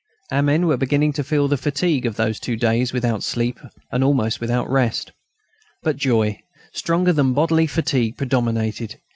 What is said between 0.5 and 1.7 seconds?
were beginning to feel the